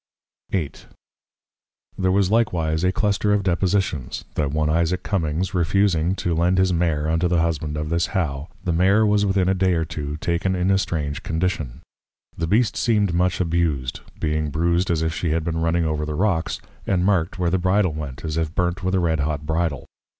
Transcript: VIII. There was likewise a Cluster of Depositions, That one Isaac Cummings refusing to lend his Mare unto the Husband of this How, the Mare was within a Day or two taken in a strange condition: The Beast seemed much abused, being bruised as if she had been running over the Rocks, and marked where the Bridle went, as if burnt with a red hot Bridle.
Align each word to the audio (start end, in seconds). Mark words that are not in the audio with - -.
VIII. 0.49 0.71
There 1.95 2.11
was 2.11 2.31
likewise 2.31 2.83
a 2.83 2.91
Cluster 2.91 3.33
of 3.33 3.43
Depositions, 3.43 4.25
That 4.33 4.49
one 4.51 4.67
Isaac 4.67 5.03
Cummings 5.03 5.53
refusing 5.53 6.15
to 6.15 6.33
lend 6.33 6.57
his 6.57 6.73
Mare 6.73 7.07
unto 7.07 7.27
the 7.27 7.39
Husband 7.41 7.77
of 7.77 7.89
this 7.89 8.07
How, 8.07 8.49
the 8.63 8.73
Mare 8.73 9.05
was 9.05 9.27
within 9.27 9.47
a 9.47 9.53
Day 9.53 9.73
or 9.73 9.85
two 9.85 10.17
taken 10.17 10.55
in 10.55 10.71
a 10.71 10.79
strange 10.79 11.21
condition: 11.21 11.81
The 12.35 12.47
Beast 12.47 12.75
seemed 12.75 13.13
much 13.13 13.39
abused, 13.39 13.99
being 14.19 14.49
bruised 14.49 14.89
as 14.89 15.03
if 15.03 15.13
she 15.13 15.29
had 15.29 15.43
been 15.43 15.59
running 15.61 15.85
over 15.85 16.03
the 16.03 16.15
Rocks, 16.15 16.59
and 16.87 17.05
marked 17.05 17.37
where 17.37 17.51
the 17.51 17.59
Bridle 17.59 17.93
went, 17.93 18.25
as 18.25 18.37
if 18.37 18.55
burnt 18.55 18.83
with 18.83 18.95
a 18.95 18.99
red 18.99 19.19
hot 19.19 19.45
Bridle. 19.45 19.85